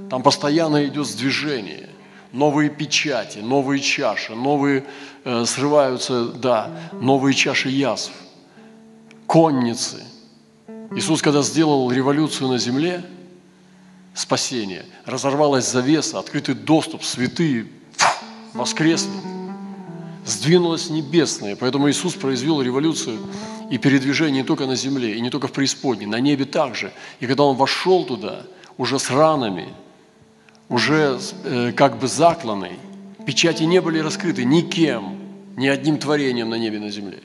Там 0.09 0.23
постоянно 0.23 0.85
идет 0.85 1.07
сдвижение. 1.07 1.89
Новые 2.31 2.69
печати, 2.69 3.39
новые 3.39 3.79
чаши, 3.79 4.33
новые 4.35 4.85
э, 5.23 5.45
срываются, 5.45 6.25
да, 6.25 6.71
новые 7.01 7.33
чаши 7.33 7.69
язв, 7.69 8.11
конницы. 9.27 10.03
Иисус, 10.95 11.21
когда 11.21 11.41
сделал 11.43 11.91
революцию 11.91 12.49
на 12.49 12.57
земле, 12.57 13.03
спасение, 14.13 14.85
разорвалась 15.05 15.69
завеса, 15.69 16.17
открытый 16.17 16.55
доступ, 16.55 17.03
святые 17.03 17.67
воскресли, 18.53 19.11
сдвинулась 20.25 20.89
небесная. 20.89 21.55
Поэтому 21.55 21.89
Иисус 21.89 22.13
произвел 22.13 22.61
революцию 22.61 23.19
и 23.69 23.77
передвижение 23.77 24.41
не 24.41 24.47
только 24.47 24.65
на 24.65 24.75
земле, 24.75 25.15
и 25.15 25.21
не 25.21 25.29
только 25.29 25.47
в 25.47 25.51
преисподней, 25.51 26.07
на 26.07 26.19
небе 26.19 26.45
также. 26.45 26.91
И 27.19 27.27
когда 27.27 27.43
он 27.43 27.55
вошел 27.55 28.05
туда, 28.05 28.43
уже 28.77 28.97
с 28.99 29.09
ранами, 29.09 29.73
уже 30.69 31.19
э, 31.43 31.71
как 31.73 31.99
бы 31.99 32.07
закланный, 32.07 32.79
печати 33.25 33.63
не 33.63 33.81
были 33.81 33.99
раскрыты 33.99 34.45
никем, 34.45 35.17
ни 35.55 35.67
одним 35.67 35.97
творением 35.97 36.49
на 36.49 36.55
небе 36.55 36.79
на 36.79 36.89
земле. 36.89 37.19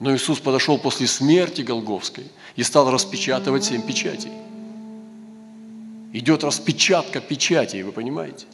Но 0.00 0.14
Иисус 0.14 0.40
подошел 0.40 0.78
после 0.78 1.06
смерти 1.06 1.60
Голговской 1.60 2.24
и 2.56 2.62
стал 2.62 2.90
распечатывать 2.90 3.64
семь 3.64 3.82
печатей. 3.82 4.32
Идет 6.14 6.42
распечатка 6.42 7.20
печатей, 7.20 7.82
вы 7.82 7.92
понимаете? 7.92 8.46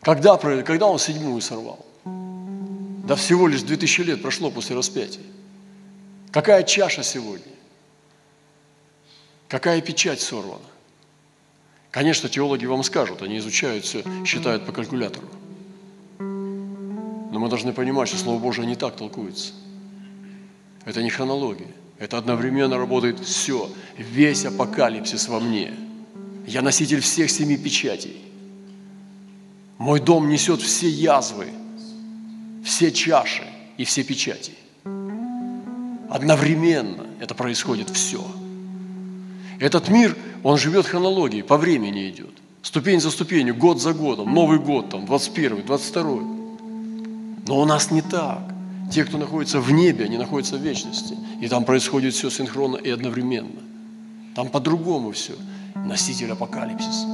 Когда, 0.00 0.36
когда 0.38 0.86
он 0.86 0.98
седьмую 0.98 1.40
сорвал? 1.42 1.84
Да 2.04 3.14
всего 3.14 3.46
лишь 3.46 3.62
2000 3.62 4.00
лет 4.00 4.22
прошло 4.22 4.50
после 4.50 4.74
распятия. 4.74 5.22
Какая 6.32 6.62
чаша 6.62 7.02
сегодня? 7.02 7.52
Какая 9.48 9.82
печать 9.82 10.20
сорвана? 10.20 10.64
Конечно, 11.90 12.28
теологи 12.28 12.64
вам 12.64 12.82
скажут, 12.82 13.22
они 13.22 13.38
изучают 13.38 13.84
все, 13.84 14.02
считают 14.24 14.64
по 14.66 14.72
калькулятору. 14.72 15.28
Но 16.18 17.38
мы 17.38 17.48
должны 17.48 17.72
понимать, 17.72 18.08
что 18.08 18.16
Слово 18.16 18.38
Божие 18.40 18.66
не 18.66 18.74
так 18.74 18.96
толкуется. 18.96 19.52
Это 20.84 21.02
не 21.02 21.10
хронология. 21.10 21.68
Это 21.98 22.18
одновременно 22.18 22.76
работает 22.76 23.20
все, 23.20 23.70
весь 23.96 24.44
апокалипсис 24.44 25.28
во 25.28 25.40
мне. 25.40 25.72
Я 26.46 26.60
носитель 26.60 27.00
всех 27.00 27.30
семи 27.30 27.56
печатей. 27.56 28.20
Мой 29.78 30.00
дом 30.00 30.28
несет 30.28 30.60
все 30.60 30.88
язвы, 30.88 31.48
все 32.64 32.90
чаши 32.92 33.44
и 33.76 33.84
все 33.84 34.02
печати. 34.02 34.52
Одновременно 36.10 37.06
это 37.20 37.34
происходит 37.34 37.90
все. 37.90 38.24
Этот 39.58 39.88
мир, 39.88 40.16
он 40.42 40.58
живет 40.58 40.86
хронологией, 40.86 41.42
по 41.42 41.56
времени 41.56 42.10
идет. 42.10 42.34
Ступень 42.62 43.00
за 43.00 43.10
ступенью, 43.10 43.54
год 43.54 43.80
за 43.80 43.94
годом, 43.94 44.32
Новый 44.32 44.58
год, 44.58 44.90
там, 44.90 45.06
21 45.06 45.64
22 45.64 46.02
Но 47.46 47.60
у 47.60 47.64
нас 47.64 47.90
не 47.90 48.02
так. 48.02 48.53
Те, 48.94 49.04
кто 49.04 49.18
находится 49.18 49.58
в 49.58 49.72
небе, 49.72 50.04
они 50.04 50.16
находятся 50.18 50.56
в 50.56 50.60
вечности. 50.60 51.16
И 51.40 51.48
там 51.48 51.64
происходит 51.64 52.14
все 52.14 52.30
синхронно 52.30 52.76
и 52.76 52.90
одновременно. 52.90 53.60
Там 54.36 54.48
по-другому 54.48 55.10
все. 55.10 55.32
Носитель 55.74 56.30
апокалипсиса. 56.30 57.08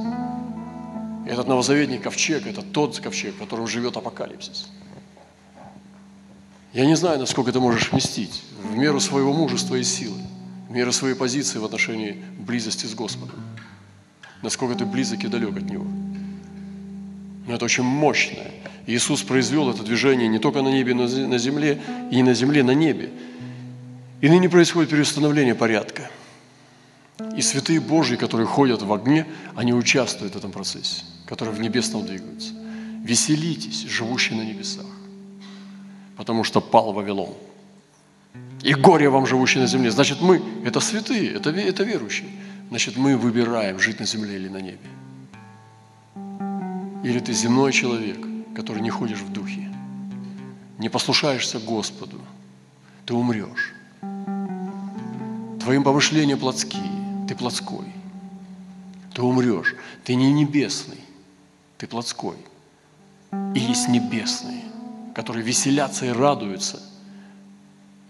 Этот 1.25 1.47
новозаветный 1.47 1.97
ковчег– 1.97 2.45
это 2.45 2.61
тот 2.61 2.99
ковчег, 2.99 3.33
в 3.33 3.39
котором 3.39 3.65
живет 3.65 3.97
апокалипсис. 3.97 4.69
Я 6.71 6.85
не 6.85 6.95
знаю, 6.95 7.17
насколько 7.17 7.51
ты 7.51 7.59
можешь 7.59 7.91
вместить 7.91 8.43
в 8.61 8.77
меру 8.77 8.99
своего 8.99 9.33
мужества 9.33 9.73
и 9.73 9.83
силы, 9.83 10.21
в 10.69 10.71
меру 10.71 10.91
своей 10.91 11.15
позиции 11.15 11.57
в 11.57 11.65
отношении 11.65 12.23
близости 12.37 12.85
с 12.85 12.93
Господом. 12.93 13.41
Насколько 14.43 14.75
ты 14.75 14.85
близок 14.85 15.23
и 15.23 15.27
далек 15.27 15.57
от 15.57 15.63
Него. 15.63 15.87
Но 17.51 17.57
это 17.57 17.65
очень 17.65 17.83
мощное. 17.83 18.49
Иисус 18.87 19.23
произвел 19.23 19.69
это 19.69 19.83
движение 19.83 20.29
не 20.29 20.39
только 20.39 20.61
на 20.61 20.69
небе, 20.69 20.93
но 20.93 21.03
и 21.03 21.27
на 21.27 21.37
земле, 21.37 21.81
и 22.09 22.15
не 22.15 22.23
на 22.23 22.33
земле, 22.33 22.63
на 22.63 22.71
небе. 22.71 23.09
И 24.21 24.29
ныне 24.29 24.47
происходит 24.47 24.89
переустановление 24.89 25.53
порядка. 25.53 26.09
И 27.35 27.41
святые 27.41 27.81
Божьи, 27.81 28.15
которые 28.15 28.47
ходят 28.47 28.81
в 28.81 28.93
огне, 28.93 29.25
они 29.53 29.73
участвуют 29.73 30.35
в 30.35 30.37
этом 30.37 30.53
процессе, 30.53 31.03
которые 31.25 31.53
в 31.53 31.59
небесном 31.59 32.05
двигаются. 32.05 32.53
Веселитесь, 33.03 33.81
живущие 33.81 34.37
на 34.37 34.43
небесах 34.43 34.85
потому 36.15 36.45
что 36.45 36.61
пал 36.61 36.93
Вавилон. 36.93 37.33
И 38.61 38.75
горе 38.75 39.09
вам, 39.09 39.25
живущие 39.25 39.61
на 39.61 39.67
земле. 39.67 39.91
Значит, 39.91 40.21
мы– 40.21 40.41
это 40.65 40.79
святые, 40.79 41.33
это, 41.33 41.49
это 41.49 41.83
верующие. 41.83 42.29
Значит, 42.69 42.95
мы 42.95 43.17
выбираем, 43.17 43.77
жить 43.79 43.99
на 43.99 44.05
земле 44.05 44.35
или 44.35 44.47
на 44.47 44.61
небе. 44.61 44.77
Или 47.03 47.19
ты 47.19 47.33
земной 47.33 47.71
человек, 47.71 48.19
который 48.55 48.81
не 48.81 48.89
ходишь 48.89 49.21
в 49.21 49.31
духе, 49.31 49.69
не 50.77 50.89
послушаешься 50.89 51.59
Господу, 51.59 52.19
ты 53.05 53.13
умрешь. 53.13 53.73
Твоим 55.59 55.83
помышления 55.83 56.37
плотские, 56.37 57.25
ты 57.27 57.35
плотской. 57.35 57.85
Ты 59.13 59.21
умрешь. 59.21 59.75
Ты 60.03 60.15
не 60.15 60.31
небесный, 60.31 60.99
ты 61.77 61.87
плотской. 61.87 62.37
И 63.55 63.59
есть 63.59 63.87
небесные, 63.87 64.63
которые 65.13 65.43
веселятся 65.43 66.05
и 66.05 66.09
радуются. 66.09 66.81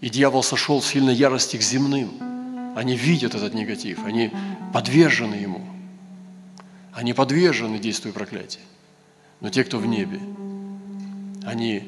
И 0.00 0.08
дьявол 0.08 0.42
сошел 0.42 0.80
в 0.80 0.86
сильной 0.86 1.14
ярости 1.14 1.56
к 1.56 1.62
земным. 1.62 2.10
Они 2.76 2.96
видят 2.96 3.34
этот 3.34 3.54
негатив, 3.54 4.04
они 4.04 4.32
подвержены 4.72 5.34
ему. 5.34 5.60
Они 6.92 7.12
подвержены 7.12 7.78
действию 7.78 8.14
проклятия. 8.14 8.60
Но 9.42 9.50
те, 9.50 9.64
кто 9.64 9.78
в 9.78 9.86
небе, 9.86 10.20
они 11.44 11.82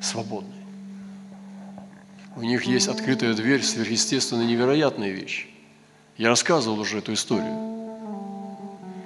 свободны. 0.00 0.54
У 2.36 2.42
них 2.42 2.62
есть 2.62 2.86
открытая 2.86 3.34
дверь, 3.34 3.62
сверхъестественно 3.62 4.42
невероятные 4.42 5.12
вещи. 5.12 5.48
Я 6.16 6.28
рассказывал 6.28 6.78
уже 6.78 6.98
эту 6.98 7.12
историю. 7.12 7.58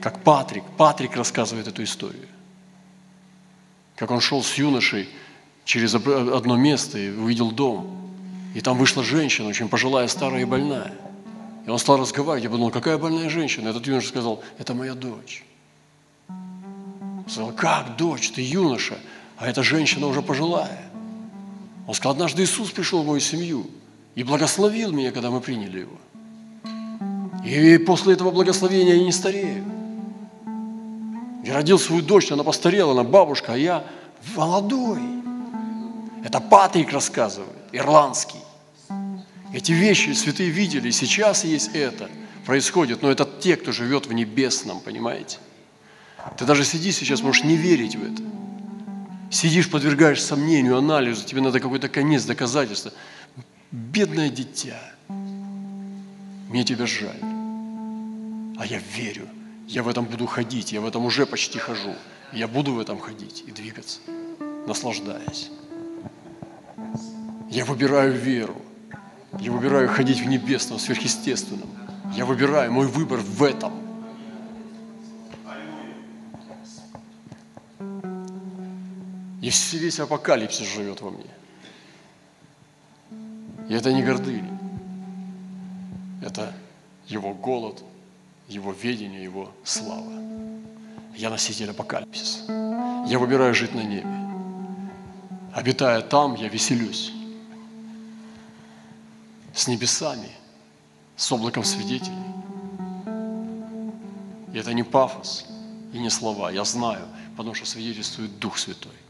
Как 0.02 0.22
Патрик, 0.22 0.62
Патрик 0.76 1.16
рассказывает 1.16 1.66
эту 1.68 1.82
историю. 1.82 2.28
Как 3.96 4.10
он 4.10 4.20
шел 4.20 4.42
с 4.42 4.54
юношей 4.54 5.08
через 5.64 5.94
одно 5.94 6.56
место 6.56 6.98
и 6.98 7.08
увидел 7.08 7.50
дом. 7.50 8.12
И 8.54 8.60
там 8.60 8.76
вышла 8.76 9.02
женщина, 9.02 9.48
очень 9.48 9.68
пожилая, 9.68 10.06
старая 10.08 10.42
и 10.42 10.44
больная. 10.44 10.92
И 11.66 11.70
он 11.70 11.78
стал 11.78 11.96
разговаривать. 11.96 12.44
Я 12.44 12.50
подумал, 12.50 12.70
какая 12.70 12.98
больная 12.98 13.30
женщина? 13.30 13.70
Этот 13.70 13.86
юноша 13.86 14.08
сказал, 14.08 14.42
это 14.58 14.74
моя 14.74 14.94
дочь. 14.94 15.44
Сказал, 17.26 17.52
как 17.52 17.96
дочь? 17.96 18.30
Ты 18.30 18.42
юноша, 18.42 18.98
а 19.36 19.48
эта 19.48 19.62
женщина 19.62 20.06
уже 20.06 20.22
пожилая. 20.22 20.82
Он 21.86 21.94
сказал, 21.94 22.12
однажды 22.12 22.42
Иисус 22.42 22.70
пришел 22.70 23.02
в 23.02 23.06
мою 23.06 23.20
семью 23.20 23.66
и 24.14 24.22
благословил 24.22 24.92
меня, 24.92 25.12
когда 25.12 25.30
мы 25.30 25.40
приняли 25.40 25.80
его. 25.80 25.96
И 27.44 27.78
после 27.78 28.14
этого 28.14 28.30
благословения 28.30 28.94
я 28.94 29.04
не 29.04 29.12
старею. 29.12 29.64
Я 31.44 31.54
родил 31.54 31.78
свою 31.78 32.02
дочь, 32.02 32.32
она 32.32 32.42
постарела, 32.42 32.92
она 32.92 33.04
бабушка, 33.04 33.52
а 33.52 33.56
я 33.56 33.84
молодой. 34.34 35.00
Это 36.24 36.40
Патрик 36.40 36.92
рассказывает, 36.92 37.52
ирландский. 37.70 38.40
Эти 39.52 39.70
вещи 39.70 40.10
святые 40.10 40.50
видели, 40.50 40.88
и 40.88 40.92
сейчас 40.92 41.44
есть 41.44 41.70
это, 41.72 42.10
происходит, 42.44 43.02
но 43.02 43.10
это 43.10 43.28
те, 43.40 43.56
кто 43.56 43.70
живет 43.70 44.06
в 44.06 44.12
небесном, 44.12 44.80
понимаете? 44.80 45.38
Ты 46.36 46.44
даже 46.44 46.64
сиди 46.64 46.92
сейчас, 46.92 47.22
можешь 47.22 47.44
не 47.44 47.56
верить 47.56 47.96
в 47.96 48.02
это. 48.02 48.22
Сидишь, 49.30 49.70
подвергаешь 49.70 50.22
сомнению, 50.22 50.76
анализу, 50.76 51.24
тебе 51.24 51.40
надо 51.40 51.60
какой-то 51.60 51.88
конец, 51.88 52.24
доказательства. 52.24 52.92
Бедное 53.70 54.30
дитя, 54.30 54.80
мне 55.08 56.64
тебя 56.64 56.86
жаль. 56.86 57.20
А 58.58 58.64
я 58.64 58.80
верю, 58.96 59.28
я 59.66 59.82
в 59.82 59.88
этом 59.88 60.04
буду 60.04 60.26
ходить, 60.26 60.72
я 60.72 60.80
в 60.80 60.86
этом 60.86 61.04
уже 61.04 61.26
почти 61.26 61.58
хожу. 61.58 61.94
Я 62.32 62.48
буду 62.48 62.72
в 62.72 62.80
этом 62.80 62.98
ходить 62.98 63.44
и 63.46 63.50
двигаться, 63.50 64.00
наслаждаясь. 64.66 65.50
Я 67.50 67.64
выбираю 67.64 68.12
веру. 68.12 68.60
Я 69.38 69.52
выбираю 69.52 69.88
ходить 69.88 70.20
в 70.20 70.26
небесном, 70.26 70.78
сверхъестественном. 70.78 71.68
Я 72.14 72.24
выбираю, 72.24 72.72
мой 72.72 72.86
выбор 72.86 73.20
в 73.20 73.42
этом– 73.42 73.72
И 79.46 79.50
весь 79.76 80.00
апокалипсис 80.00 80.66
живет 80.66 81.00
во 81.02 81.12
мне. 81.12 81.30
И 83.68 83.74
это 83.74 83.92
не 83.92 84.02
гордыня. 84.02 84.58
Это 86.20 86.52
его 87.06 87.32
голод, 87.32 87.84
его 88.48 88.72
ведение, 88.72 89.22
его 89.22 89.52
слава. 89.62 90.10
Я 91.14 91.30
носитель 91.30 91.70
апокалипсиса. 91.70 92.42
Я 93.06 93.20
выбираю 93.20 93.54
жить 93.54 93.72
на 93.72 93.84
небе. 93.84 94.08
Обитая 95.54 96.00
там, 96.00 96.34
я 96.34 96.48
веселюсь. 96.48 97.12
С 99.54 99.68
небесами, 99.68 100.32
с 101.14 101.30
облаком 101.30 101.62
свидетелей. 101.62 102.16
И 104.52 104.58
это 104.58 104.74
не 104.74 104.82
пафос 104.82 105.46
и 105.92 106.00
не 106.00 106.10
слова. 106.10 106.50
Я 106.50 106.64
знаю, 106.64 107.06
потому 107.36 107.54
что 107.54 107.64
свидетельствует 107.64 108.40
Дух 108.40 108.58
Святой 108.58 109.05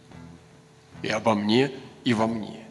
и 1.02 1.08
обо 1.08 1.34
мне, 1.34 1.70
и 2.04 2.14
во 2.14 2.26
мне. 2.26 2.64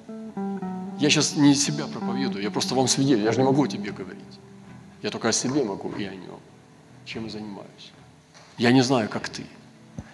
Я 0.99 1.09
сейчас 1.09 1.35
не 1.35 1.55
себя 1.55 1.87
проповедую, 1.87 2.43
я 2.43 2.51
просто 2.51 2.73
вам 2.75 2.87
свидетель, 2.87 3.23
я 3.23 3.31
же 3.31 3.39
не 3.39 3.45
могу 3.45 3.63
о 3.63 3.67
тебе 3.67 3.91
говорить. 3.91 4.23
Я 5.01 5.09
только 5.09 5.29
о 5.29 5.33
себе 5.33 5.63
могу 5.63 5.91
и 5.91 6.05
о 6.05 6.15
нем, 6.15 6.39
чем 7.05 7.25
я 7.25 7.29
занимаюсь. 7.29 7.91
Я 8.57 8.71
не 8.71 8.81
знаю, 8.81 9.09
как 9.09 9.27
ты. 9.29 9.43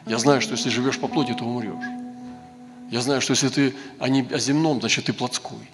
Я 0.07 0.17
знаю, 0.17 0.41
что 0.41 0.53
если 0.53 0.69
живешь 0.69 0.99
по 0.99 1.07
плоти, 1.07 1.33
то 1.33 1.45
умрешь. 1.45 1.85
Я 2.89 3.01
знаю, 3.01 3.21
что 3.21 3.31
если 3.31 3.49
ты 3.49 3.75
о, 3.99 4.09
не, 4.09 4.21
о 4.21 4.39
земном, 4.39 4.79
значит 4.79 5.05
ты 5.05 5.13
плотской. 5.13 5.69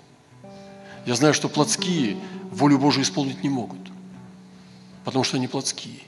Я 1.05 1.15
знаю, 1.15 1.33
что 1.33 1.47
плотские 1.47 2.17
волю 2.51 2.77
Божию 2.77 3.03
исполнить 3.03 3.41
не 3.43 3.49
могут, 3.49 3.79
потому 5.05 5.23
что 5.23 5.37
они 5.37 5.47
плотские. 5.47 6.01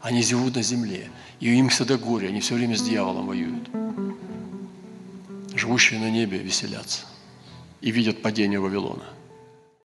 Они 0.00 0.22
живут 0.22 0.56
на 0.56 0.62
земле, 0.62 1.10
и 1.38 1.54
им 1.54 1.68
всегда 1.68 1.98
горе, 1.98 2.28
они 2.28 2.40
все 2.40 2.54
время 2.54 2.76
с 2.76 2.82
дьяволом 2.82 3.26
воюют 3.26 3.68
живущие 5.56 6.00
на 6.00 6.10
небе 6.10 6.38
веселятся 6.38 7.02
и 7.80 7.90
видят 7.90 8.22
падение 8.22 8.60
Вавилона. 8.60 9.04